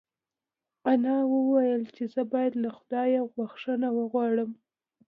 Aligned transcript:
انا 0.91 1.17
وویل 1.33 1.81
چې 1.95 2.03
زه 2.13 2.21
باید 2.33 2.53
له 2.63 2.69
خدایه 2.77 3.21
بښنه 3.35 3.89
وغواړم. 3.97 4.51